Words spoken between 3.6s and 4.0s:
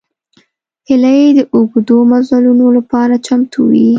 وي